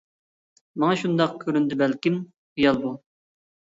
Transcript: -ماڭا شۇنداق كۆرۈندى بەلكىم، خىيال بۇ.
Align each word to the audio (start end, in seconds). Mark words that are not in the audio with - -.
-ماڭا 0.61 0.95
شۇنداق 1.01 1.37
كۆرۈندى 1.45 1.79
بەلكىم، 1.85 2.17
خىيال 2.23 2.85
بۇ. 2.87 2.95